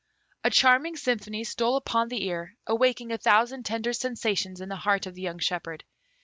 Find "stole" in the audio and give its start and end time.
1.43-1.75